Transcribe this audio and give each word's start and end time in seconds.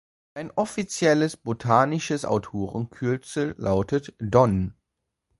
Sein 0.35 0.49
offizielles 0.55 1.37
botanisches 1.37 2.25
Autorenkürzel 2.25 3.53
lautet 3.59 4.15
„Donn“. 4.17 4.73